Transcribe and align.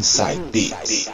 Inside 0.00 0.40
Beats. 0.50 1.10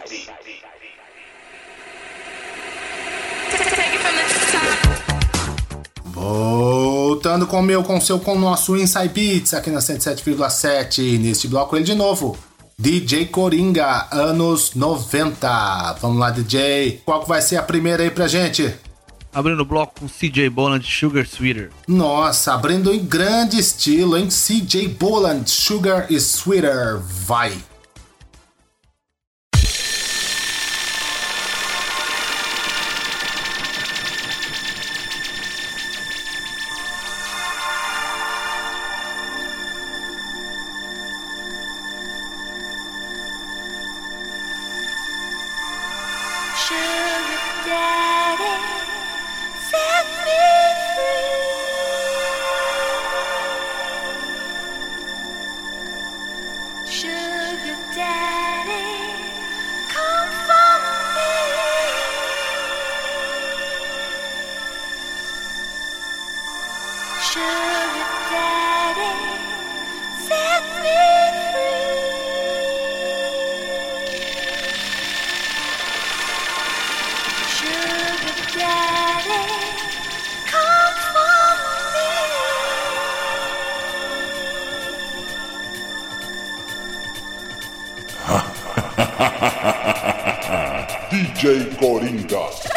Voltando 6.05 7.49
com 7.49 7.59
o 7.59 7.63
meu, 7.63 7.83
com 7.83 7.99
o 7.99 8.01
seu, 8.01 8.21
com 8.21 8.37
o 8.37 8.39
nosso 8.39 8.77
Inside 8.77 9.09
Beats 9.09 9.55
aqui 9.55 9.71
na 9.71 9.81
107,7. 9.81 11.19
Neste 11.19 11.49
bloco 11.49 11.75
ele 11.75 11.85
de 11.85 11.97
novo. 11.97 12.39
DJ 12.79 13.27
Coringa, 13.27 14.07
anos 14.13 14.77
90. 14.77 15.97
Vamos 16.01 16.19
lá, 16.21 16.31
DJ. 16.31 17.03
Qual 17.05 17.23
que 17.23 17.29
vai 17.29 17.43
ser 17.43 17.57
a 17.57 17.65
primeira 17.65 18.05
aí 18.05 18.11
pra 18.13 18.29
gente? 18.29 18.73
Abrindo 19.35 19.63
o 19.63 19.67
bloco 19.67 19.95
com 19.99 20.07
CJ 20.07 20.49
Boland, 20.49 20.85
Sugar 20.85 21.27
Sweeter. 21.27 21.71
Nossa, 21.89 22.55
abrindo 22.55 22.95
em 22.95 23.05
grande 23.05 23.59
estilo, 23.59 24.17
hein? 24.17 24.29
CJ 24.29 24.87
Boland, 24.91 25.51
Sugar 25.51 26.07
Sweeter. 26.09 27.01
Vai. 27.01 27.53
DJ 91.11 91.77
Coringa. 91.79 92.76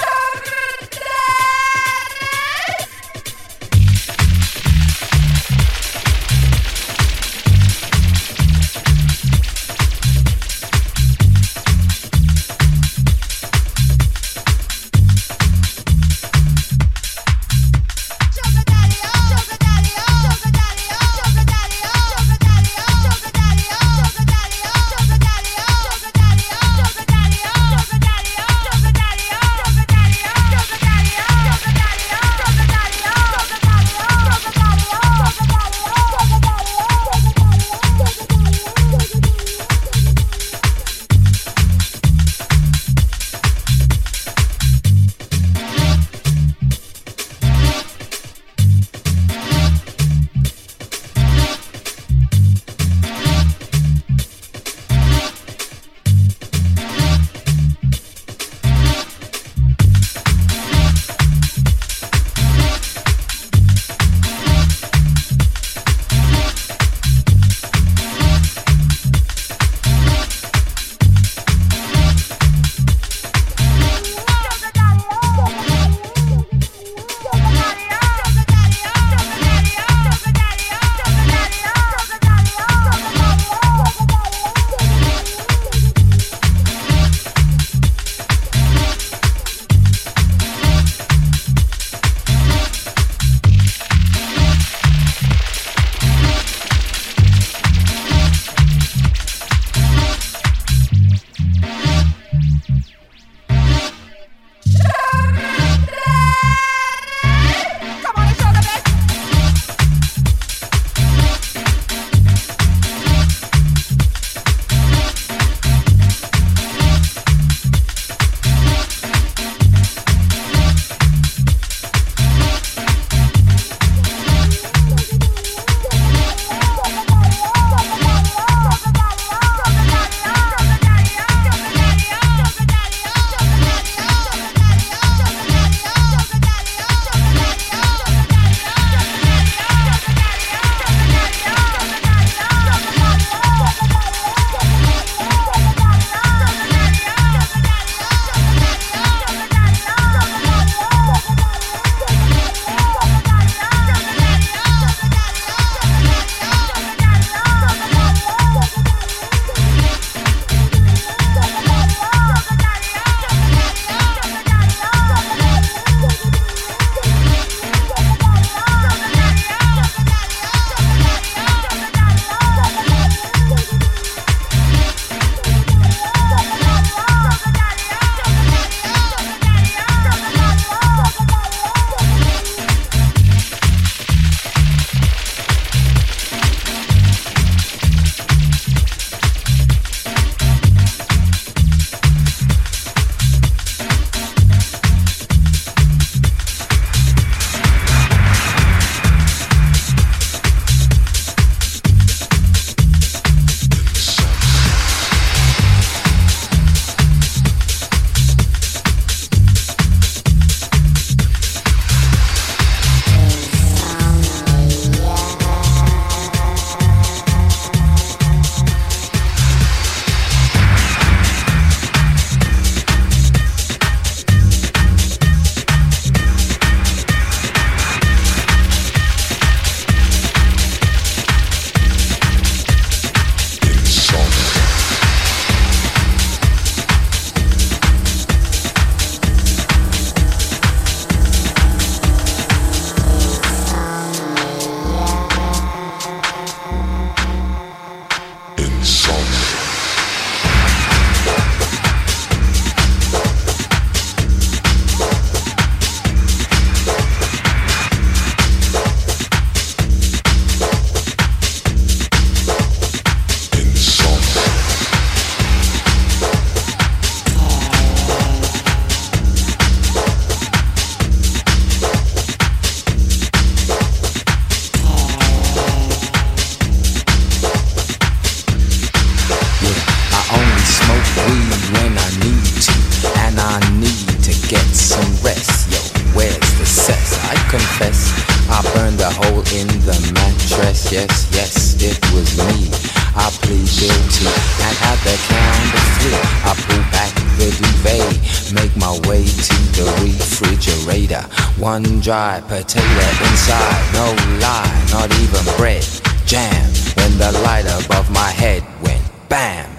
My 298.80 298.96
way 299.08 299.24
to 299.24 299.58
the 299.76 299.86
refrigerator. 300.02 301.22
One 301.60 302.00
dry 302.00 302.42
potato 302.48 303.06
inside, 303.28 303.84
no 303.94 304.08
lie, 304.40 304.72
not 304.92 305.12
even 305.20 305.44
bread. 305.58 305.86
Jam 306.26 306.66
when 306.96 307.12
the 307.18 307.31
light 307.44 307.68
above 307.84 308.10
my 308.12 308.31
head 308.31 308.64
went 308.81 309.04
bam. 309.28 309.70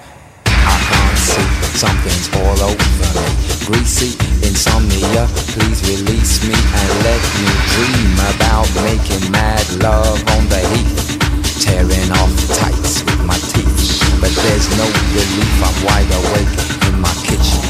I 0.46 0.76
can't 0.88 1.18
see, 1.18 1.48
something's 1.76 2.28
all 2.36 2.60
over 2.60 3.10
me. 3.16 3.28
Greasy 3.64 4.12
insomnia, 4.44 5.26
please 5.56 5.80
release 5.88 6.44
me 6.44 6.54
and 6.54 6.90
let 7.06 7.22
me 7.40 7.48
dream 7.72 8.14
about 8.36 8.68
making 8.84 9.24
mad 9.32 9.64
love 9.80 10.20
on 10.36 10.44
the 10.52 10.60
heath. 10.76 11.16
Tearing 11.64 12.10
off 12.20 12.32
tights 12.58 13.02
with 13.04 13.24
my 13.24 13.38
teeth. 13.52 14.00
But 14.20 14.32
there's 14.36 14.68
no 14.76 14.86
relief, 15.16 15.56
I'm 15.64 15.76
wide 15.86 16.10
awake 16.20 16.54
in 16.88 17.00
my 17.00 17.14
kitchen. 17.24 17.69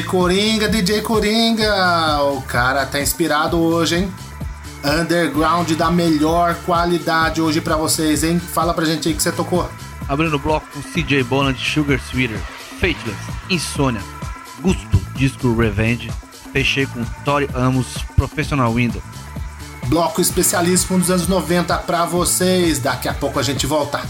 DJ 0.00 0.04
Coringa, 0.04 0.68
DJ 0.68 1.02
Coringa. 1.02 2.22
O 2.22 2.42
cara 2.42 2.86
tá 2.86 3.00
inspirado 3.00 3.58
hoje, 3.58 3.96
hein? 3.96 4.12
Underground 4.82 5.70
da 5.72 5.90
melhor 5.90 6.54
qualidade 6.64 7.40
hoje 7.42 7.60
para 7.60 7.76
vocês, 7.76 8.24
hein? 8.24 8.40
Fala 8.40 8.72
pra 8.72 8.84
gente 8.86 9.08
aí 9.08 9.14
que 9.14 9.22
você 9.22 9.30
tocou. 9.30 9.70
Abrindo 10.08 10.36
o 10.36 10.38
bloco 10.38 10.66
com 10.72 10.80
CJ 10.80 11.22
Boland, 11.24 11.58
Sugar 11.58 12.00
Sweeter, 12.00 12.38
Fateless, 12.80 13.20
Insônia, 13.50 14.00
Gusto, 14.60 14.96
Disco 15.14 15.54
Revenge. 15.54 16.10
Fechei 16.52 16.86
com 16.86 17.04
Tori 17.24 17.48
Amos, 17.52 17.98
Professional 18.16 18.72
Window. 18.72 19.02
Bloco 19.86 20.20
especialíssimo 20.20 20.98
dos 20.98 21.10
anos 21.10 21.28
90 21.28 21.76
pra 21.78 22.06
vocês. 22.06 22.78
Daqui 22.78 23.08
a 23.08 23.14
pouco 23.14 23.38
a 23.38 23.42
gente 23.42 23.66
volta. 23.66 24.00